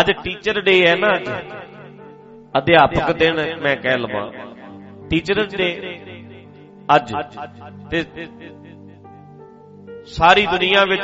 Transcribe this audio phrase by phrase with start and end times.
[0.00, 1.28] ਅੱਜ teacher day ਹੈ ਨਾ ਅੱਜ।
[2.58, 4.32] ਅਧਿਆਪਕ ਦਿਨ ਮੈਂ ਕਹਿ ਲਵਾਂ।
[5.10, 5.98] ਟੀਚਰ ਡੇ
[6.96, 7.14] ਅੱਜ।
[7.90, 8.04] ਤੇ
[10.06, 11.02] ਸਾਰੀ ਦੁਨੀਆ ਵਿੱਚ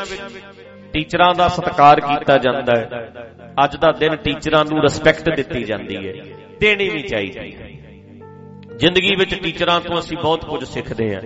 [0.92, 3.12] ਟੀਚਰਾਂ ਦਾ ਸਤਿਕਾਰ ਕੀਤਾ ਜਾਂਦਾ ਹੈ।
[3.64, 6.12] ਅੱਜ ਦਾ ਦਿਨ ਟੀਚਰਾਂ ਨੂੰ ਰਿਸਪੈਕਟ ਦਿੱਤੀ ਜਾਂਦੀ ਹੈ।
[6.60, 7.68] ਦੇਣੀ ਵੀ ਚਾਹੀਦੀ ਹੈ।
[8.76, 11.22] ਜ਼ਿੰਦਗੀ ਵਿੱਚ ਟੀਚਰਾਂ ਤੋਂ ਅਸੀਂ ਬਹੁਤ ਕੁਝ ਸਿੱਖਦੇ ਹਾਂ।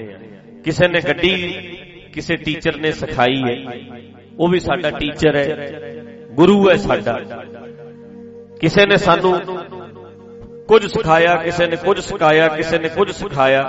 [0.64, 1.52] ਕਿਸੇ ਨੇ ਗੱਡੀ
[2.12, 3.80] ਕਿਸੇ ਟੀਚਰ ਨੇ ਸਿਖਾਈ ਹੈ।
[4.38, 5.70] ਉਹ ਵੀ ਸਾਡਾ ਟੀਚਰ ਹੈ।
[6.32, 7.20] ਗੁਰੂ ਹੈ ਸਾਡਾ।
[8.64, 9.41] ਕਿਸੇ ਨੇ ਸਾਨੂੰ
[10.68, 13.62] ਕੁਝ ਸਿਖਾਇਆ, ਕਿਸੇ ਨੇ ਕੁਝ ਸਿਖਾਇਆ, ਕਿਸੇ ਨੇ ਕੁਝ ਸਿਖਾਇਆ,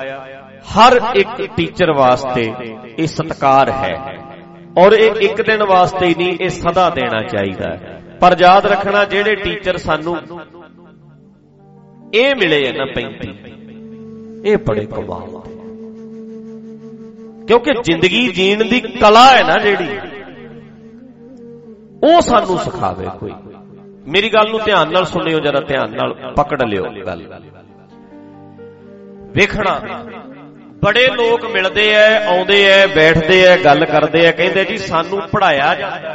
[0.61, 2.53] ਹਰ ਇੱਕ ਟੀਚਰ ਵਾਸਤੇ
[2.99, 4.17] ਇਹ ਸਤਕਾਰ ਹੈ।
[4.77, 9.03] ਔਰ ਇਹ ਇੱਕ ਦਿਨ ਵਾਸਤੇ ਹੀ ਨਹੀਂ, ਇਹ ਸਦਾ ਦੇਣਾ ਚਾਹੀਦਾ ਹੈ। ਪਰ ਯਾਦ ਰੱਖਣਾ,
[9.03, 10.17] ਜਿਹੜੇ ਟੀਚਰ ਸਾਨੂੰ
[12.13, 13.33] ਇਹ ਮਿਲੇ ਆ ਨਾ 35
[14.45, 15.55] ਇਹ ਬੜੇ ਕਮਾਲ ਦੇ।
[17.45, 19.97] ਕਿਉਂਕਿ ਜ਼ਿੰਦਗੀ ਜੀਣ ਦੀ ਕਲਾ ਹੈ ਨਾ ਜਿਹੜੀ,
[22.03, 23.31] ਉਹ ਸਾਨੂੰ ਸਿਖਾਵੇ ਕੋਈ।
[24.07, 27.21] ਮੇਰੀ ਗੱਲ ਨੂੰ ਧਿਆਨ ਨਾਲ ਸੁਣਿਓ, ਜਰਾ ਧਿਆਨ ਨਾਲ ਪਕੜ ਲਿਓ ਗੱਲ।
[29.31, 29.79] ਵੇਖਣਾ,
[30.83, 35.73] ਬੜੇ ਲੋਕ ਮਿਲਦੇ ਐ, ਆਉਂਦੇ ਐ, ਬੈਠਦੇ ਐ, ਗੱਲ ਕਰਦੇ ਐ, ਕਹਿੰਦੇ ਜੀ ਸਾਨੂੰ ਪੜਾਇਆ
[35.75, 36.13] ਜਾਂਦਾ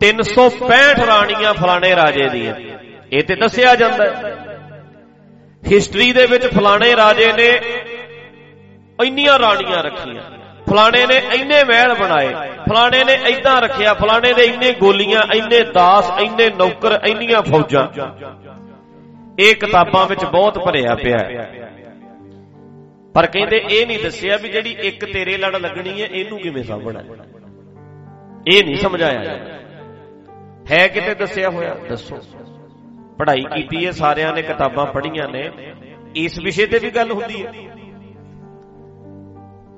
[0.00, 2.54] 365 ਰਾਣੀਆਂ ਫਲਾਣੇ ਰਾਜੇ ਦੀਆਂ।
[3.12, 4.36] ਇਹ ਤੇ ਦੱਸਿਆ ਜਾਂਦਾ ਹੈ
[5.62, 7.48] ਹਿਸਟਰੀ ਦੇ ਵਿੱਚ ਫਲਾਣੇ ਰਾਜੇ ਨੇ
[9.04, 10.22] ਇੰਨੀਆਂ ਰਾਣੀਆਂ ਰੱਖੀਆਂ।
[10.70, 16.10] ਫਲਾਣੇ ਨੇ ਇੰਨੇ ਮਹਿਲ ਬਣਾਏ, ਫਲਾਣੇ ਨੇ ਇਦਾਂ ਰੱਖਿਆ, ਫਲਾਣੇ ਦੇ ਇੰਨੇ ਗੋਲੀਆਂ, ਇੰਨੇ ਦਾਸ,
[16.20, 17.88] ਇੰਨੇ ਨੌਕਰ, ਇੰਨੀਆਂ ਫੌਜਾਂ।
[19.38, 21.72] ਇਹ ਕਿਤਾਬਾਂ ਵਿੱਚ ਬਹੁਤ ਭਰਿਆ ਪਿਆ ਹੈ।
[23.14, 27.00] ਪਰ ਕਹਿੰਦੇ ਇਹ ਨਹੀਂ ਦੱਸਿਆ ਵੀ ਜਿਹੜੀ ਇੱਕ ਤੇਰੇ ਲੜ ਲੱਗਣੀ ਹੈ, ਇਹਨੂੰ ਕਿਵੇਂ ਸਾਂਭਣਾ
[28.48, 29.20] ਇਹ ਨਹੀਂ ਸਮਝਾਇਆ
[30.70, 31.74] ਹੈ ਕਿਤੇ ਦੱਸਿਆ ਹੋਇਆ?
[31.88, 32.16] ਦੱਸੋ।
[33.18, 35.50] ਪੜ੍ਹਾਈ ਕੀਤੀ ਹੈ, ਸਾਰਿਆਂ ਨੇ ਕਿਤਾਬਾਂ ਪੜ੍ਹੀਆਂ ਨੇ।
[36.16, 37.52] ਇਸ ਵਿਸ਼ੇ ਤੇ ਵੀ ਗੱਲ ਹੁੰਦੀ ਹੈ।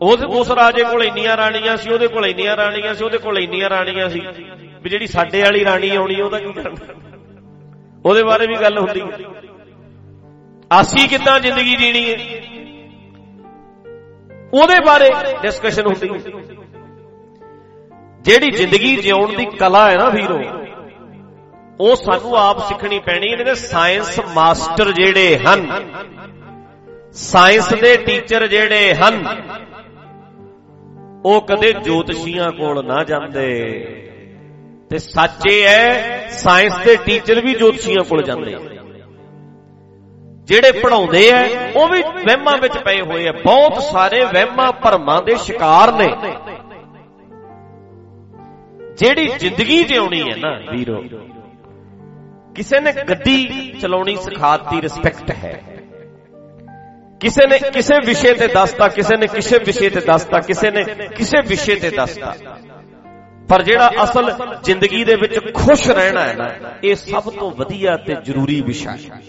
[0.04, 3.70] ਉਸ ਉਸ ਰਾਜੇ ਕੋਲ ਇੰਨੀਆਂ ਰਾਣੀਆਂ ਸੀ, ਉਹਦੇ ਕੋਲ ਇੰਨੀਆਂ ਰਾਣੀਆਂ ਸੀ, ਉਹਦੇ ਕੋਲ ਇੰਨੀਆਂ
[3.70, 4.20] ਰਾਣੀਆਂ ਸੀ
[4.82, 6.92] ਵੀ ਜਿਹੜੀ ਸਾਡੇ ਵਾਲੀ ਰਾਣੀ ਆਉਣੀ, ਉਹਦਾ ਕੀ ਕਰਨਾ?
[8.04, 9.18] ਉਹਦੇ ਬਾਰੇ ਵੀ ਗੱਲ ਹੁੰਦੀ ਹੈ।
[10.80, 12.18] ਅਸੀਂ ਕਿੱਦਾਂ ਜ਼ਿੰਦਗੀ ਜੀਣੀ ਹੈ?
[14.54, 15.10] ਉਹਦੇ ਬਾਰੇ
[15.42, 16.18] ਡਿਸਕਸ਼ਨ ਹੁੰਦੀ ਹੈ।
[18.20, 20.42] ਜਿਹੜੀ ਜ਼ਿੰਦਗੀ ਜਿਉਣ ਦੀ ਕਲਾ ਹੈ ਨਾ ਵੀਰੋ,
[21.80, 25.88] ਉਹ ਸਾਨੂੰ ਆਪ ਸਿੱਖਣੀ ਪੈਣੀ ਇਹਦੇ ਸਾਇੰਸ ਮਾਸਟਰ ਜਿਹੜੇ ਹਨ
[27.12, 29.24] ਸਾਇੰਸ ਦੇ ਟੀਚਰ ਜਿਹੜੇ ਹਨ
[31.24, 33.50] ਉਹ ਕਦੇ ਜੋਤਸ਼ੀਆਂ ਕੋਲ ਨਾ ਜਾਂਦੇ।
[34.90, 38.56] ਤੇ ਸੱਚੇ ਐ ਸਾਇੰਸ ਦੇ ਟੀਚਰ ਵੀ ਜੋਤਸ਼ੀਆਂ ਕੋਲ ਜਾਂਦੇ
[40.44, 45.36] ਜਿਹੜੇ ਪੜਾਉਂਦੇ ਐ ਉਹ ਵੀ ਵਹਿਮਾਂ ਵਿੱਚ ਪਏ ਹੋਏ ਐ ਬਹੁਤ ਸਾਰੇ ਵਹਿਮਾਂ ਭਰਮਾਂ ਦੇ
[45.36, 46.08] ਸ਼ਿਕਾਰ ਨੇ।
[48.98, 51.02] ਜਿਹੜੀ ਜ਼ਿੰਦਗੀ ਜਿਉਣੀ ਹੈ ਨਾ, ਵੀਰੋ,
[52.54, 55.62] ਕਿਸੇ ਨੇ ਗੱਡੀ ਚਲਾਉਣੀ ਸਿਖਾਤੀ ਰਿਸਪੈਕਟ ਹੈ।
[57.20, 60.84] ਕਿਸੇ ਨੇ ਕਿਸੇ ਵਿਸ਼ੇ ਤੇ ਦੱਸਤਾ, ਕਿਸੇ ਨੇ ਕਿਸੇ ਵਿਸ਼ੇ ਤੇ ਦੱਸਤਾ, ਕਿਸੇ ਨੇ
[61.16, 62.34] ਕਿਸੇ ਵਿਸ਼ੇ ਤੇ ਦੱਸਤਾ।
[63.48, 66.50] ਪਰ ਜਿਹੜਾ ਅਸਲ ਜ਼ਿੰਦਗੀ ਦੇ ਵਿੱਚ ਖੁਸ਼ ਰਹਿਣਾ ਹੈ ਨਾ,
[66.84, 69.20] ਇਹ ਸਭ ਤੋਂ ਵਧੀਆ ਤੇ ਜ਼ਰੂਰੀ ਵਿਸ਼ਾ ਹੈ।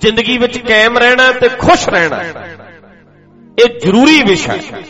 [0.00, 2.22] ਜ਼ਿੰਦਗੀ ਵਿੱਚ ਕਾਇਮ ਰਹਿਣਾ ਤੇ ਖੁਸ਼ ਰਹਿਣਾ,
[3.58, 4.82] ਇਹ ਜ਼ਰੂਰੀ ਵਿਸ਼ਾ ਹੈ।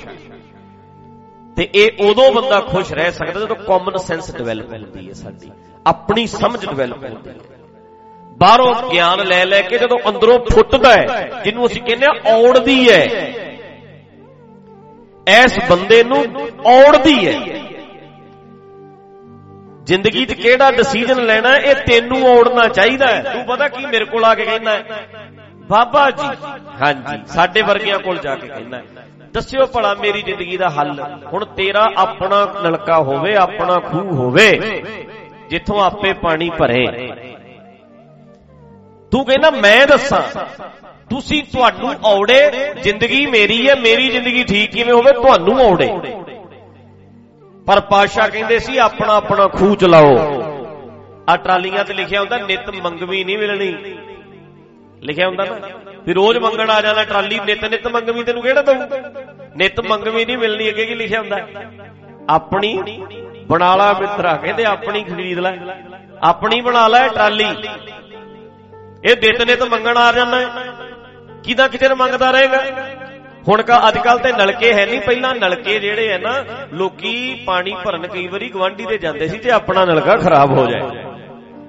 [1.56, 5.50] ਤੇ ਇਹ ਉਦੋਂ ਬੰਦਾ ਖੁਸ਼ ਰਹਿ ਸਕਦਾ ਜਦੋਂ ਕਾਮਨ ਸੈਂਸ ਡਿਵੈਲਪ ਹੁੰਦੀ ਹੈ ਸਾਡੀ,
[5.86, 7.59] ਆਪਣੀ ਸਮਝ ਡਿਵੈਲਪ ਹੁੰਦੀ ਹੈ।
[8.40, 13.32] ਬਾਹਰੋਂ ਗਿਆਨ ਲੈ ਲੈ ਕੇ ਜਦੋਂ ਅੰਦਰੋਂ ਫੁੱਟਦਾ ਹੈ, ਜਿਹਨੂੰ ਅਸੀਂ ਕਹਿੰਦੇ ਆ ਔੜਦੀ ਹੈ।
[15.28, 16.24] ਐਸ ਬੰਦੇ ਨੂੰ
[16.66, 17.60] ਔੜਦੀ ਹੈ।
[19.84, 24.24] ਜ਼ਿੰਦਗੀ 'ਚ ਕਿਹੜਾ ਡਿਸੀਜਨ ਲੈਣਾ, ਇਹ ਤੈਨੂੰ ਔੜਨਾ ਚਾਹੀਦਾ ਹੈ। ਤੂੰ ਪਤਾ ਕੀ ਮੇਰੇ ਕੋਲ
[24.24, 25.06] ਆ ਕੇ ਕਹਿੰਦਾ ਹੈ?
[25.70, 26.28] ਬਾਬਾ ਜੀ,
[26.82, 28.84] ਹਾਂਜੀ, ਸਾਡੇ ਵਰਗਿਆਂ ਕੋਲ ਜਾ ਕੇ ਕਹਿੰਦਾ ਹੈ।
[29.32, 34.50] ਦੱਸਿਓ ਭਲਾ ਮੇਰੀ ਜ਼ਿੰਦਗੀ ਦਾ ਹੱਲ। ਹੁਣ ਤੇਰਾ ਆਪਣਾ ਨਲਕਾ ਹੋਵੇ, ਆਪਣਾ ਖੂਹ ਹੋਵੇ,
[35.50, 36.86] ਜਿੱਥੋਂ ਆਪੇ ਪਾਣੀ ਭਰੇ।
[39.12, 40.22] ਤੂੰ ਕਹਿੰਦਾ, ਮੈਂ ਦੱਸਾਂ,
[41.10, 42.50] ਤੁਸੀਂ ਤੁਹਾਨੂੰ ਔੜੇ,
[42.80, 45.88] ਜ਼ਿੰਦਗੀ ਮੇਰੀ ਹੈ, ਮੇਰੀ ਜ਼ਿੰਦਗੀ ਠੀਕ ਕਿਵੇਂ ਹੋਵੇ, ਤੁਹਾਨੂੰ ਔੜੇ।
[47.66, 50.16] ਪਰ ਪਾਸ਼ਾ ਕਹਿੰਦੇ ਸੀ, ਆਪਣਾ ਆਪਣਾ ਖੂਹ ਚਲਾਓ।
[51.28, 53.74] ਆ ਟਰਾਲੀਆਂ ਤੇ ਲਿਖਿਆ ਹੁੰਦਾ, ਨਿਤ ਮੰਗਵੀ ਨਹੀਂ ਮਿਲਣੀ।
[55.02, 55.68] ਲਿਖਿਆ ਹੁੰਦਾ ਨਾ,
[56.06, 58.74] ਵੀ ਰੋਜ਼ ਮੰਗਣ ਆ ਜਾਣਾ ਟਰਾਲੀ, ਨਿਤ ਨਿਤ ਮੰਗਵੀ ਤੈਨੂੰ ਕਿਹੜਾ ਦਊ?
[59.56, 61.36] ਨਿਤ ਮੰਗਵੀ ਨਹੀਂ ਮਿਲਣੀ, ਅੱਗੇ ਕੀ ਲਿਖਿਆ ਹੁੰਦਾ?
[62.30, 63.02] ਆਪਣੀ
[63.48, 65.56] ਬਣਾ ਲਾ ਮਿੱਤਰਾ, ਕਹਿੰਦੇ ਆਪਣੀ ਖਰੀਦ ਲੈ,
[66.22, 67.46] ਆਪਣੀ ਬਣਾ ਲੈ ਟਰਾਲੀ।
[69.04, 70.38] ਇਹ ਦਿੱਤ ਨਿਤ ਮੰਗਣ ਆ ਜਾਂਦਾ
[71.44, 72.62] ਕਿਦਾਂ ਕਿਤੇ ਮੰਗਦਾ ਰਹੇਗਾ।
[73.48, 77.74] ਹੁਣ ਕਾ ਅੱਜ ਕੱਲ ਤੇ ਨਲਕੇ ਹੈ ਨਹੀਂ। ਪਹਿਲਾਂ ਨਲਕੇ ਜਿਹੜੇ ਹੈ ਨਾ, ਲੋਕੀ ਪਾਣੀ
[77.84, 81.04] ਭਰਨ ਕਈ ਵਾਰੀ ਗਵਾਂਢੀ ਦੇ ਜਾਂਦੇ ਸੀ ਤੇ ਆਪਣਾ ਨਲਕਾ ਖਰਾਬ ਹੋ ਜਾਏ।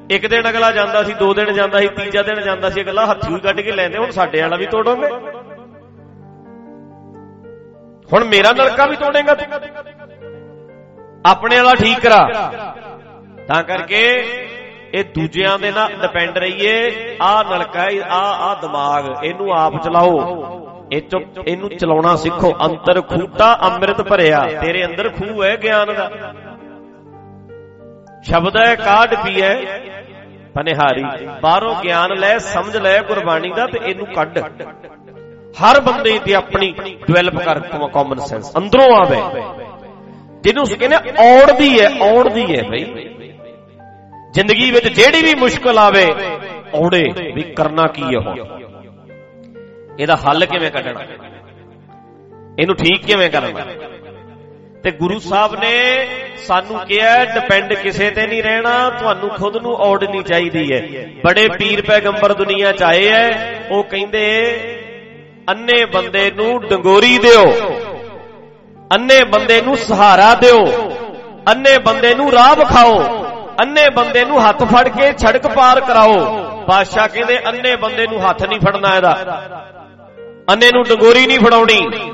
[0.10, 3.40] ਇੱਕ ਦਿਨ ਅਗਲਾ ਜਾਂਦਾ ਸੀ, ਦੋ ਦਿਨ ਜਾਂਦਾ ਸੀ, ਤੀਜਾ ਦਿਨ ਜਾਂਦਾ ਸੀ, ਅਗਲਾ ਹੱਥੀ
[3.40, 5.10] ਕੱਢ ਕੇ ਲੈਂਦੇ, ਹੁਣ ਸਾਡੇ ਵਾਲਾ ਵੀ ਤੋੜੋਗੇ।
[8.14, 9.46] ਹੁਣ ਮੇਰਾ ਨਲਕਾ ਵੀ ਤੋੜੇਗਾ ਤੂੰ।
[11.26, 12.20] ਆਪਣੇ ਵਾਲਾ ਠੀਕ ਕਰਾ।
[13.48, 14.02] ਤਾਂ ਕਰਕੇ
[14.94, 20.16] ਇਹ ਦੂਜਿਆਂ ਦੇ ਨਾਲ ਡਿਪੈਂਡ ਰਹੀਏ। ਆ ਨਲਕਾ ਆ ਆ ਦਿਮਾਗ, ਇਹਨੂੰ ਆਪ ਚਲਾਓ।
[20.92, 26.10] ਇਹ ਚੋਂ ਇਹਨੂੰ ਚਲਾਉਣਾ ਸਿੱਖੋ। ਅੰਤਰ ਖੂਟਾ ਅੰਮ੍ਰਿਤ ਭਰਿਆ। ਤੇਰੇ ਅੰਦਰ ਖੂਹ ਹੈ ਗਿਆਨ ਦਾ।
[28.24, 29.50] ਸ਼ਬਦ ਹੈ, ਕਾਢ ਪੀਏ
[30.56, 31.04] ਪਨਿਹਾਰੀ,
[31.42, 34.40] ਬਾਹਰੋਂ ਗਿਆਨ ਲੈ, ਸਮਝ ਲੈ ਗੁਰਬਾਣੀ ਦਾ ਤੇ ਇਹਨੂੰ ਕੱਢ।
[35.62, 36.72] ਹਰ ਬੰਦੇ ਦੀ ਆਪਣੀ
[37.08, 37.60] ਡਿਵੈਲਪ ਕਰ
[37.94, 39.42] ਕਾਮਨ ਸੈਂਸ ਅੰਦਰੋਂ ਆਵੇ।
[40.42, 43.11] ਜਿਹਨੂੰ ਕਹਿੰਦੇ ਔੜਦੀ ਹੈ ਔੜਦੀ ਹੈ ਬਈ।
[44.34, 46.06] ਜ਼ਿੰਦਗੀ ਵਿੱਚ ਜਿਹੜੀ ਵੀ ਮੁਸ਼ਕਲ ਆਵੇ
[46.74, 47.04] ਔੜੇ
[47.36, 48.38] ਵੀ ਕਰਨਾ ਕੀ ਹੈ ਹੁਣ?
[50.00, 51.02] ਇਹਦਾ ਹੱਲ ਕਿਵੇਂ ਕੱਢਣਾ?
[52.60, 53.66] ਇਹਨੂੰ ਠੀਕ ਕਿਵੇਂ ਕਰਨਾ?
[54.84, 56.08] ਤੇ ਗੁਰੂ ਸਾਹਿਬ ਨੇ
[56.38, 61.82] ਸਾਨੂੰ ਕਿਹਾ ਡਿਪੈਂਡ ਕਿਸੇ ਤੇ ਨਹੀਂ ਰਹਿਣਾ, ਤੁਹਾਨੂੰ ਖੁਦ ਨੂੰ ਔੜਨੀ ਚਾਹੀਦੀ ਹੈ। ਬੜੇ ਪੀਰ
[61.82, 63.30] ਪੈਗੰਬਰ ਦੁਨੀਆ ਚ ਆਏ ਐ,
[63.72, 64.26] ਉਹ ਕਹਿੰਦੇ,
[65.50, 67.46] ਅੰਨੇ ਬੰਦੇ ਨੂੰ ਡੰਗੋਰੀ ਦਿਓ,
[68.96, 70.66] ਅੰਨੇ ਬੰਦੇ ਨੂੰ ਸਹਾਰਾ ਦਿਓ,
[71.52, 73.21] ਅੰਨੇ ਬੰਦੇ ਨੂੰ ਰਾਹ ਵਿਖਾਓ
[73.62, 78.44] ਅੰਨੇ ਬੰਦੇ ਨੂੰ ਹੱਥ ਫੜ ਕੇ ਛੜਕ ਪਾਰ ਕਰਾਓ। ਬਾਦਸ਼ਾਹ ਕਹਿੰਦੇ, ਅੰਨੇ ਬੰਦੇ ਨੂੰ ਹੱਥ
[78.44, 79.12] ਨਹੀਂ ਫੜਨਾ ਇਹਦਾ।
[80.50, 82.12] ਅੰਨੇ ਨੂੰ ਡੰਗੋਰੀ ਨਹੀਂ ਫੜਾਉਣੀ।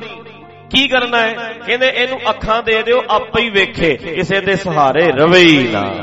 [0.69, 1.33] ਕੀ ਕਰਨਾ ਹੈ?
[1.65, 5.93] ਕਹਿੰਦੇ, ਇਹਨੂੰ ਅੱਖਾਂ ਦੇ ਦਿਓ, ਆਪੇ ਹੀ ਵੇਖੇ, ਕਿਸੇ ਦੇ ਸਹਾਰੇ ਰਵੇ ਹੀ ਨਾ।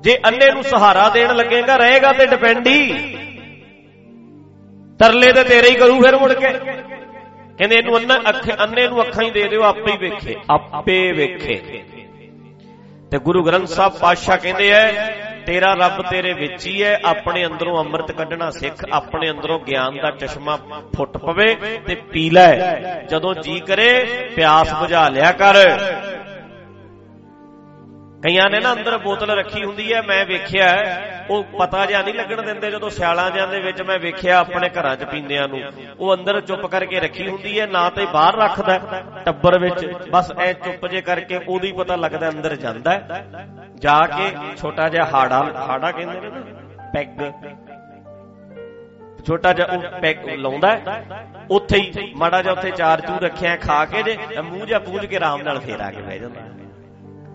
[0.00, 2.92] ਜੇ ਅੰਨੇ ਨੂੰ ਸਹਾਰਾ ਦੇਣ ਲੱਗੇਗਾ, ਰਹੇਗਾ ਤੇ ਡਿਪੈਂਡੀ
[4.98, 6.52] ਤਰਲੇ ਤੇ ਤੇਰੇ ਹੀ ਕਰੂ ਫਿਰ ਮੁੜ ਕੇ।
[7.58, 11.62] ਕਹਿੰਦੇ, ਇਹਨੂੰ ਅੰਨਾ ਅੱਖ ਅੰਨੇ ਨੂੰ ਅੱਖਾਂ ਹੀ ਦੇ ਦਿਓ, ਆਪੇ ਹੀ ਵੇਖੇ, ਆਪੇ ਵੇਖੇ।
[13.10, 14.90] ਤੇ ਗੁਰੂ ਗ੍ਰੰਥ ਸਾਹਿਬ ਪਾਤਸ਼ਾਹ ਕਹਿੰਦੇ ਐ,
[15.46, 20.10] ਤੇਰਾ ਰੱਬ ਤੇਰੇ ਵਿੱਚ ਹੀ ਹੈ ਆਪਣੇ ਅੰਦਰੋਂ ਅੰਮ੍ਰਿਤ ਕੱਢਣਾ ਸਿੱਖ, ਆਪਣੇ ਅੰਦਰੋਂ ਗਿਆਨ ਦਾ
[20.10, 20.56] ਚਸ਼ਮਾ
[20.96, 21.54] ਫੁੱਟ ਪਵੇ
[21.86, 22.56] ਤੇ ਪੀ ਲੈ।
[23.10, 23.90] ਜਦੋਂ ਜੀ ਕਰੇ,
[24.36, 25.54] ਪਿਆਸ ਬੁਝਾ ਲਿਆ ਕਰ।
[28.22, 30.68] ਕਈਆਂ ਨੇ ਨਾ ਅੰਦਰ ਬੋਤਲ ਰੱਖੀ ਹੁੰਦੀ ਹੈ ਮੈਂ ਵੇਖਿਆ
[31.30, 34.94] ਉਹ ਪਤਾ ਜਾਂ ਨਹੀਂ ਲੱਗਣ ਦਿੰਦੇ ਜਦੋਂ ਸਿਆਲਾਂ ਜਾਂ ਦੇ ਵਿੱਚ ਮੈਂ ਵੇਖਿਆ ਆਪਣੇ ਘਰਾਂ
[34.96, 35.60] 'ਚ ਪੀਂਦਿਆਂ ਨੂੰ।
[36.00, 38.78] ਉਹ ਅੰਦਰ ਚੁੱਪ ਕਰਕੇ ਰੱਖੀ ਹੁੰਦੀ ਹੈ, ਨਾ ਤੇ ਬਾਹਰ ਰੱਖਦਾ
[39.24, 43.00] ਟੱਬਰ ਵਿੱਚ। ਬਸ ਐ ਚੁੱਪ ਜੇ ਕਰਕੇ ਉਹਦੀ ਪਤਾ ਲੱਗਦਾ ਅੰਦਰ ਜਾਂਦਾ
[43.78, 46.42] ਜਾ ਕੇ ਛੋਟਾ ਜਿਹਾ ਹਾੜਾ ਹਾੜਾ ਕਹਿੰਦੇ ਨੇ ਨਾ,
[46.94, 47.20] ਪੈਗ।
[49.26, 50.76] ਛੋਟਾ ਜਿਹਾ ਉਹ ਪੈਗ ਲਾਉਂਦਾ
[51.50, 55.16] ਉੱਥੇ ਹੀ ਮਾੜਾ ਜਿਹਾ ਉੱਥੇ ਚਾਰ ਚੂ ਰੱਖਿਆ, ਖਾ ਕੇ ਜੇ ਮੂੰਹ ਜਿਹਾ ਪੂੰਝ ਕੇ
[55.16, 56.40] ਆਰਾਮ ਨਾਲ ਫੇਰ ਆ ਕੇ ਬਹਿ ਜਾਂਦਾ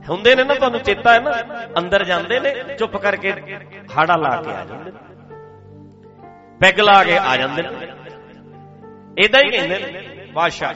[0.10, 1.32] ਹੁੰਦੇ ਨੇ ਨਾ ਤੁਹਾਨੂੰ ਚੇਤਾ ਹੈ ਨਾ?
[1.78, 3.34] ਅੰਦਰ ਜਾਂਦੇ ਨੇ, ਚੁੱਪ ਕਰਕੇ
[3.98, 4.98] ਹਾੜਾ ਲਾ ਕੇ ਆ ਜਾਂਦੇ ਨੇ।
[6.62, 7.70] ਪੈਗ ਲਾ ਕੇ ਆ ਜਾਂਦੇ ਨੇ।
[9.18, 10.74] ਇਦਾਂ ਹੀ ਕਹਿੰਦੇ ਨੇ, ਬਾਦਸ਼ਾਹ,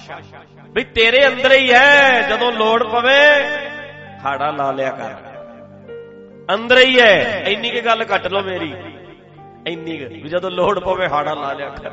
[0.69, 3.55] ਵੀ ਤੇਰੇ ਅੰਦਰ ਹੀ ਹੈ, ਜਦੋਂ ਲੋੜ ਪਵੇ,
[4.25, 5.11] ਹਾੜਾ ਲਾ ਲਿਆ ਕਰ।
[6.55, 8.75] ਅੰਦਰ ਹੀ ਹੈ, ਇੰਨੀ ਕੀ ਗੱਲ ਕੱਟ ਲਓ ਮੇਰੀ।
[9.67, 11.91] ਇੰਨੀ ਵੀ ਜਦੋਂ ਲੋੜ ਪਵੇ, ਹਾੜਾ ਲਾ ਲਿਆ ਕਰ।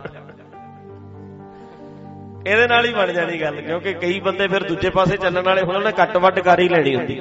[2.47, 5.81] ਇਹਦੇ ਨਾਲ ਹੀ ਬਣ ਜਾਣੀ ਗੱਲ, ਕਿਉਂਕਿ ਕਈ ਬੰਦੇ ਫਿਰ ਦੂਜੇ ਪਾਸੇ ਚੱਲਣ ਵਾਲੇ ਉਹਨਾਂ
[5.81, 7.21] ਨੇ ਕੱਟ ਵੱਟ ਕਰ ਹੀ ਲੈਣੀ ਹੁੰਦੀ।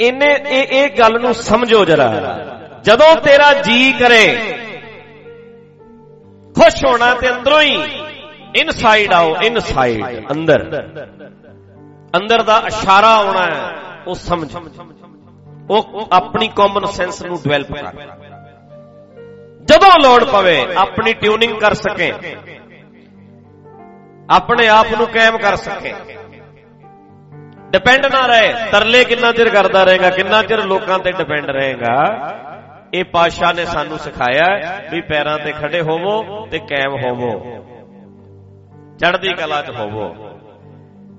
[0.00, 2.06] ਇਹਨੇ ਇਹ ਇਹ ਗੱਲ ਨੂੰ ਸਮਝੋ ਜਰਾ।
[2.84, 4.24] ਜਦੋਂ ਤੇਰਾ ਜੀ ਕਰੇ,
[6.56, 7.74] ਖੁਸ਼ ਹੋਣਾ ਤੇ ਅੰਦਰੋਂ ਹੀ
[8.56, 10.64] ਇਨਸਾਈਡ ਆਓ ਇਨਸਾਈਡ ਅੰਦਰ।
[12.14, 13.60] ਅੰਦਰ ਦਾ ਇਸ਼ਾਰਾ ਆਉਣਾ ਹੈ,
[14.06, 14.48] ਉਹ ਸਮਝ।
[15.70, 17.92] ਉਹ ਆਪਣੀ ਕਾਮਨ ਸੈਂਸ ਨੂੰ ਡਿਵੈਲਪ ਕਰ।
[19.64, 22.12] ਜਦੋਂ ਲੋੜ ਪਵੇ, ਆਪਣੀ ਟਿਊਨਿੰਗ ਕਰ ਸਕੇ।
[24.30, 25.94] ਆਪਣੇ ਆਪ ਨੂੰ ਕਾਇਮ ਕਰ ਸਕੇ।
[27.70, 32.04] ਡਿਪੈਂਡ ਨਾ ਰਹੇ। ਤਰਲੇ ਕਿੰਨਾ ਚਿਰ ਕਰਦਾ ਰਹੇਗਾ, ਕਿੰਨਾ ਚਿਰ ਲੋਕਾਂ ਤੇ ਡਿਪੈਂਡ ਰਹੇਗਾ।
[32.94, 34.46] ਇਹ ਪਾਸ਼ਾ ਨੇ ਸਾਨੂੰ ਸਿਖਾਇਆ
[34.90, 37.32] ਵੀ ਪੈਰਾਂ ਤੇ ਖੜੇ ਹੋਵੋ ਤੇ ਕਾਇਮ ਹੋਵੋ।
[38.98, 40.14] ਚੜ੍ਹਦੀ ਕਲਾ 'ਚ ਹੋਵੋ।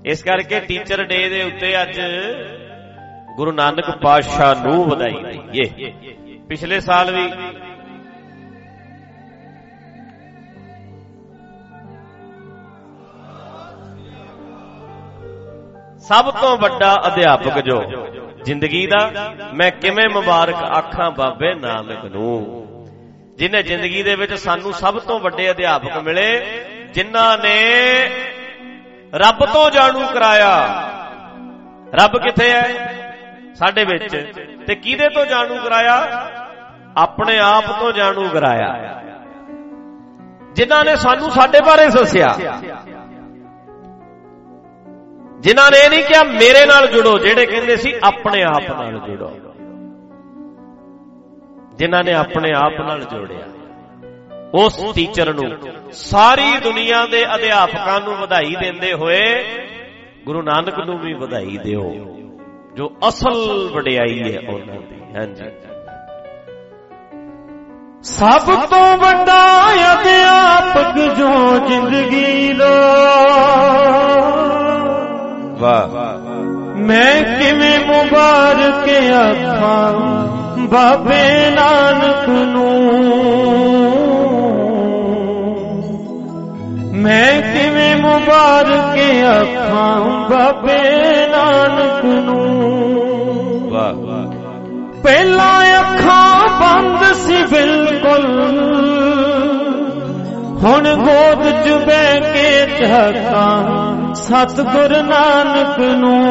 [0.06, 2.02] ਇਸ ਕਰਕੇ ਟੀਚਰ ਡੇ ਦੇ ਉੱਤੇ ਅੱਜ
[3.36, 5.94] ਗੁਰੂ ਨਾਨਕ ਪਾਤਸ਼ਾਹ ਨੂੰ ਵਧਾਈ ਦਈਏ
[6.50, 7.32] ਪਿਛਲੇ ਸਾਲ ਵੀ
[16.14, 17.84] ਸਭ ਤੋਂ ਵੱਡਾ ਅਧਿਆਪਕ ਜੋ
[18.44, 19.12] ਜ਼ਿੰਦਗੀ ਦਾ,
[19.54, 22.68] ਮੈਂ ਕਿਵੇਂ ਮੁਬਾਰਕ ਆਖਾਂ ਬਾਬੇ ਨਾਨਕ ਨੂੰ?
[23.38, 26.46] ਜਿਨੇ ਜ਼ਿੰਦਗੀ ਦੇ ਵਿੱਚ ਸਾਨੂੰ ਸਭ ਤੋਂ ਵੱਡੇ ਅਧਿਆਪਕ ਮਿਲੇ,
[26.94, 27.64] ਜਿਨ੍ਹਾਂ ਨੇ
[29.16, 30.68] ਰੱਬ ਤੋਂ ਜਾਣੂ ਕਰਾਇਆ।
[31.94, 32.98] ਰੱਬ ਕਿੱਥੇ ਹੈ?
[33.56, 34.34] ਸਾਡੇ ਵਿੱਚ।
[34.68, 36.28] ਤੇ ਕਿਹਦੇ ਤੋਂ ਜਾਣੂ ਕਰਾਇਆ?
[36.98, 39.02] ਆਪਣੇ ਆਪ ਤੋਂ ਜਾਣੂ ਕਰਾਇਆ।
[40.54, 42.36] ਜਿਨ੍ਹਾਂ ਨੇ ਸਾਨੂੰ ਸਾਡੇ ਬਾਰੇ ਦੱਸਿਆ।
[45.42, 49.32] ਜਿਨ੍ਹਾਂ ਨੇ ਇਹ ਨਹੀਂ ਕਿਹਾ, ਮੇਰੇ ਨਾਲ ਜੁੜੋ, ਜਿਹੜੇ ਕਹਿੰਦੇ ਸੀ ਆਪਣੇ ਆਪ ਨਾਲ ਜੁੜੋ।
[51.76, 53.46] ਜਿਨ੍ਹਾਂ ਨੇ ਆਪਣੇ ਆਪ ਨਾਲ ਜੋੜਿਆ।
[54.54, 55.52] ਉਸ ਟੀਚਰ ਨੂੰ
[55.92, 59.44] ਸਾਰੀ ਦੁਨੀਆ ਦੇ ਅਧਿਆਪਕਾਂ ਨੂੰ ਵਧਾਈ ਦਿੰਦੇ ਹੋਏ,
[60.26, 61.92] ਗੁਰੂ ਨਾਨਕ ਨੂੰ ਵੀ ਵਧਾਈ ਦਿਓ,
[62.76, 65.50] ਜੋ ਅਸਲ ਵਡਿਆਈ ਹੈ ਉਹਨਾਂ ਦੀ। ਹਾਂਜੀ।
[68.04, 74.41] ਸਭ ਤੋਂ ਵੱਡਾ ਅਧਿਆਪਕ ਜੋ ਜ਼ਿੰਦਗੀ ਦਾ ਵਾਹ
[76.78, 79.94] ਮੈਂ ਕਿਵੇਂ ਮੁਬਾਰਕ ਆਖਾਂ
[80.58, 83.02] ਬਾਬੇ ਨਾਨਕ ਨੂੰ?
[86.94, 90.00] ਮੈਂ ਕਿਵੇਂ ਮੁਬਾਰਕ ਆਖਾਂ
[90.30, 90.80] ਬਾਬੇ
[91.28, 92.42] ਨਾਨਕ ਨੂੰ?
[93.72, 94.32] ਵਾਹ।
[95.04, 98.42] ਪਹਿਲਾਂ ਅੱਖਾਂ ਬੰਦ ਸੀ ਬਿਲਕੁਲ
[100.64, 106.22] ਹੁਣ ਗੋਦ ਚ ਬਹਿ ਕੇ ਝਾਕਾਂ। ਸਤਿਗੁਰ ਨਾਨਕ ਨੂੰ।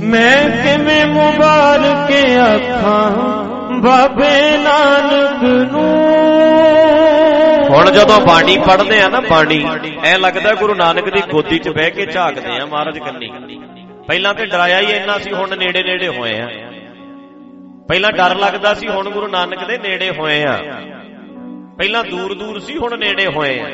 [0.00, 2.12] ਮੈਂ ਕਿਵੇਂ ਮੁਬਾਰਕ
[2.54, 3.10] ਅੱਖਾਂ
[3.80, 6.04] ਬਾਬੇ ਨਾਨਕ ਨੂੰ।
[7.70, 9.66] ਹੁਣ ਜਦੋਂ ਬਾਣੀ ਪੜ੍ਹਦੇ ਆ ਨਾ ਬਾਣੀ,
[10.04, 13.30] ਐ ਲੱਗਦਾ ਗੁਰੂ ਨਾਨਕ ਦੀ ਗੋਦੀ 'ਚ ਬਹਿ ਕੇ ਝਾਕਦੇ ਆ ਮਹਾਰਾਜ ਕੰਨੀ।
[14.06, 16.48] ਪਹਿਲਾਂ ਤੇ ਡਰਾਇਆ ਹੀ ਇੰਨਾ ਸੀ, ਹੁਣ ਨੇੜੇ ਨੇੜੇ ਹੋਏ ਆ।
[17.88, 20.58] ਪਹਿਲਾਂ ਡਰ ਲੱਗਦਾ ਸੀ, ਹੁਣ ਗੁਰੂ ਨਾਨਕ ਦੇ ਨੇੜੇ ਹੋਏ ਆ।
[21.78, 23.64] ਪਹਿਲਾਂ ਦੂਰ ਦੂਰ ਸੀ, ਹੁਣ ਨੇੜੇ ਹੋਏ ਆ।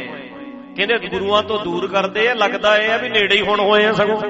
[0.77, 3.93] ਕਹਿੰਦੇ ਗੁਰੂਆਂ ਤੋਂ ਦੂਰ ਕਰਦੇ ਆ, ਲੱਗਦਾ ਇਹ ਆ ਵੀ ਨੇੜੇ ਹੀ ਹੁਣ ਹੋਏ ਆ
[3.93, 4.21] ਸਗੋਂ।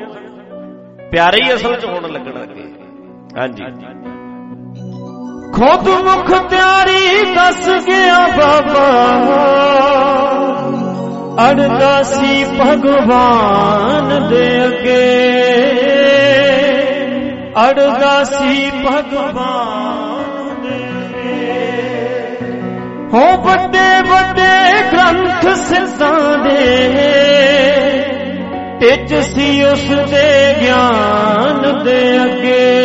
[1.12, 2.62] ਪਿਆਰੇ ਹੀ ਅਸਲ 'ਚ ਹੋਣ ਲੱਗਣ ਲੱਗੇ
[3.38, 3.64] ਹਾਂਜੀ।
[5.54, 9.20] ਖੁਦ ਮੁਖ ਤਿਆਰੀ ਦੱਸ ਗਿਆ ਬਾਬਾ।
[11.50, 15.20] ਅੜਦਾ ਸੀ ਭਗਵਾਨ ਦੇ ਅੱਗੇ।
[17.68, 20.09] ਅੜਦਾ ਸੀ ਭਗਵਾਨ
[23.14, 26.88] ਹੋ ਵੱਡੇ ਵੱਡੇ ਗ੍ਰੰਥ ਸਿੱਧਾਂ ਦੇ।
[28.80, 32.76] ਟਿਚ ਸੀ ਉਸ ਦੇ ਗਿਆਨ ਦੇ ਅੱਗੇ।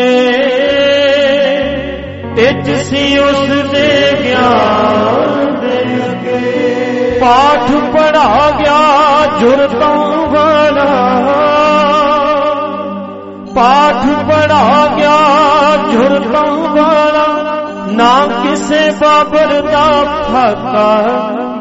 [2.35, 11.21] ਟਿਚ ਸੀ ਉਸ ਦੇ ਗਿਆਨ ਦੇ ਅੱਗੇ। ਪਾਠ ਪੜਾ ਗਿਆ ਜੁਰਤਾਂ ਵਾਲਾ।
[13.55, 15.17] ਪਾਠ ਪੜਾ ਗਿਆ
[15.91, 17.24] ਜੁਰਤਾਂ ਵਾਲਾ।
[17.95, 19.87] ਨਾ ਕਿਸੇ ਬਾਬਰ ਦਾ
[20.23, 20.87] ਫਾਕਾ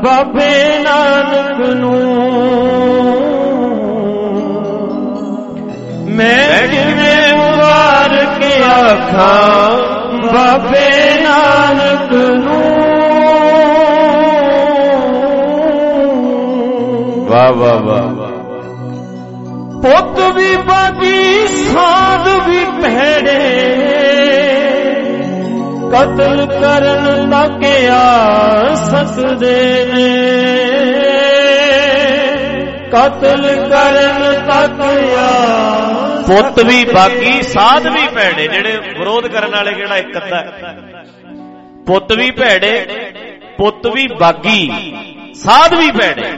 [0.04, 2.00] ਬਾਬੇ ਨਾਨਕ ਨੂੰ
[6.08, 9.70] ਮੈਂ ਕਿਵੇਂ ਮੁਬਾਰਕ ਆਖਾਂ
[10.24, 10.88] ਬਾਬੇ
[11.22, 12.62] ਨਾਨਕ ਨੂੰ
[17.28, 18.12] ਵਾਹ ਵਾਹ ਵਾਹ
[19.82, 23.83] ਪੁੱਤ ਵੀ ਬਾਗੀ ਸਾਧ ਵੀ ਭੈੜੇ
[26.14, 30.08] ਕਤਲ ਕਰਨ ਤੱਕ ਆ ਸਕਦੇ ਨੇ
[32.92, 34.80] ਕਤਲ ਕਰਨ ਤੱਕ
[35.18, 35.30] ਆ
[36.26, 40.42] ਪੁੱਤ ਵੀ ਬਾਗੀ ਸਾਧ ਵੀ ਭੈੜੇ ਜਿਹੜੇ ਵਿਰੋਧ ਕਰਨ ਵਾਲੇ ਕਿਹੜਾ ਇੱਕ ਅੱਧਾ।
[41.86, 42.86] ਪੁੱਤ ਵੀ ਭੈੜੇ
[43.58, 44.94] ਪੁੱਤ ਵੀ ਬਾਗੀ
[45.34, 46.32] ਸਾਧ ਵੀ ਭੈੜੇ।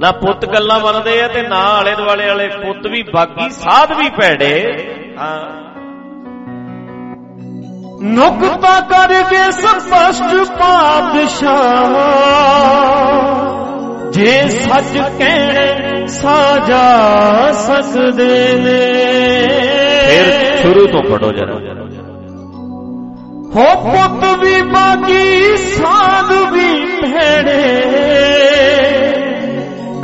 [0.00, 4.08] ਨਾ ਪੁੱਤ ਗੱਲਾਂ ਮੰਨਦੇ ਆ ਤੇ ਨਾ ਆਲੇ ਦੁਆਲੇ ਵਾਲੇ ਪੁੱਤ ਵੀ ਬਾਗੀ ਸਾਧ ਵੀ
[4.08, 4.52] ਭੈੜੇ।
[5.18, 5.67] ਹਾਂ।
[8.02, 11.48] ਨੁਕਤਾ ਕਰਕੇ ਸਪਸ਼ਟ ਪਾਤਸ਼ਾਹ।
[14.10, 16.88] ਜੇ ਸੱਚ ਕਹਿਣੇ ਸਾਜਾ
[17.52, 19.02] ਸਕਦੇ ਨੇ।
[20.08, 21.52] ਫਿਰ ਸ਼ੁਰੂ ਤੋਂ ਪੜੋ ਜਰਾ।
[23.56, 27.84] ਹੋ ਪੁੱਤ ਵੀ ਬਾਕੀ ਸਾਧ ਵੀ ਭੇੜੇ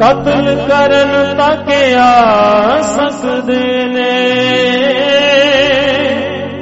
[0.01, 4.31] ਕਤਲ ਕਰਨ ਤੱਕ ਆ ਸਕਦੇ ਨੇ।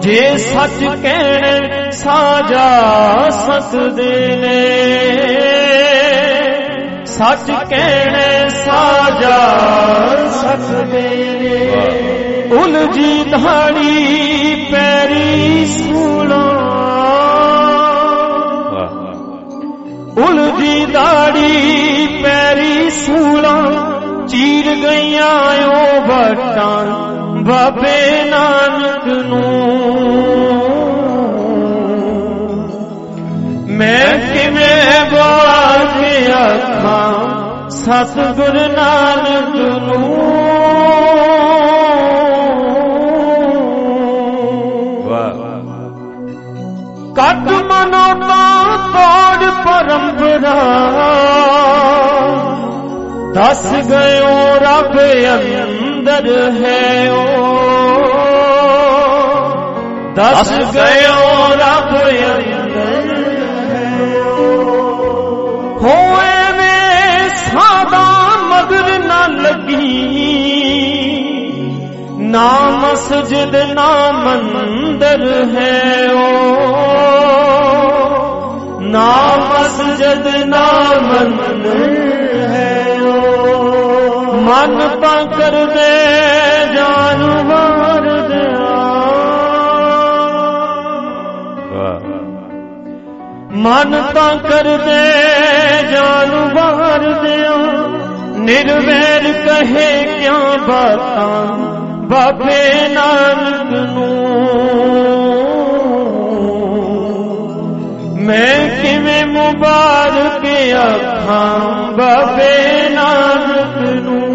[0.00, 2.70] ਜੇ ਸੱਚ ਕਹਿਣ ਸਾਜਾ
[3.30, 4.66] ਸਕਦੇ ਨੇ।
[7.06, 9.56] ਸੱਚ ਕਹਿਣ ਸਾਜਾ
[10.30, 11.08] ਸਕਦੇ
[11.40, 11.58] ਨੇ।
[12.56, 16.51] ਉਲਜੀ ਧਾੜੀ ਪੈਰੀ ਸੂਲਾ
[20.18, 23.60] ਉਲਜੀ ਦਾੜੀ ਪੈਰੀ ਸੂਲਾ
[24.28, 26.84] ਚੀਰ ਗਈਆਂ ਓ ਵਟਾਂ
[27.42, 29.72] ਬਾਬੇ ਨਾਨਕ ਨੂੰ।
[33.68, 36.02] ਮੈਂ ਕਿਵੇਂ ਬਾਗ
[36.52, 40.16] ਅੱਖਾਂ ਸਤਿਗੁਰ ਨਾਨਕ ਨੂੰ?
[45.08, 45.52] ਵਾਹ।
[47.14, 49.61] ਕੱਟ ਮਨੋਤਾ ਤੋੜ
[49.92, 50.54] ਪਰੰਪਰਾ
[53.34, 54.98] ਦੱਸ ਗਇਓ ਰੱਬ
[55.62, 56.28] ਅੰਦਰ
[56.60, 57.24] ਹੈ ਓ
[60.16, 63.10] ਦੱਸ ਗਇਓ ਰੱਬ ਅੰਦਰ
[63.70, 63.90] ਹੈ
[65.82, 68.04] ਹੋਏ ਨੇ ਸਾਦਾ
[68.42, 70.08] ਮਗਰ ਨਾ ਲੱਗੀ।
[72.18, 72.48] ਨਾ
[72.82, 76.28] ਮਸਜਿਦ ਨਾ ਮੰਦਰ ਹੈ ਓ
[78.92, 80.66] ਨਾ ਮਸਜਿਦ ਨਾ
[81.02, 82.00] ਮੰਦਰ
[82.40, 83.32] ਹੈ ਓ।
[84.32, 86.06] ਮਨ ਤਾਂ ਕਰਦੇ
[86.74, 88.74] ਜਾਨਵਰ ਦਿਆ।
[91.72, 92.00] ਵਾਹ
[93.52, 95.12] ਮਨ ਤਾਂ ਕਰਦੇ
[95.92, 97.56] ਜਾਨਵਰ ਦਿਆ।
[98.36, 101.46] ਨਿਰਵੈਰ ਕਹੇ ਕਿਉਂ ਬਾਤਾਂ,
[102.06, 104.22] ਬਾਬੇ ਨਾਨਕ ਨੂੰ।
[108.16, 108.61] ਮੈਂ
[109.54, 114.32] ਕਿਵੇਂ ਮੁਬਾਰਕ ਅੱਖਾਂ, ਬਾਬੇ ਨਾਨਕ ਨੂੰ।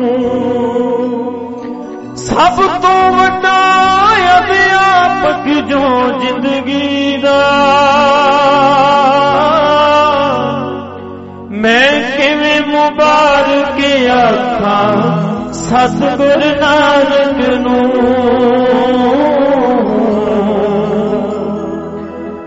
[2.17, 3.77] ਸਭ ਤੋਂ ਵੱਡਾ
[4.37, 7.43] ਅਧਿਆਪਕ ਜੋ ਜ਼ਿੰਦਗੀ ਦਾ।
[11.51, 17.93] ਮੈਂ ਕਿਵੇਂ ਮੁਬਾਰਕ ਆਖਾਂ ਸਤਿਗੁਰ ਨਾਨਕ ਨੂੰ।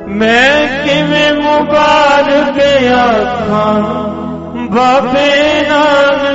[0.09, 0.70] ਮੈਂ ਕਿਵੇਂ
[1.51, 2.59] ਮੁਬਾਰਕ
[2.95, 3.75] ਆਖਾਂ
[4.71, 5.31] ਬਾਬੇ
[5.69, 6.30] ਨਾਨਕ ਨੂੰ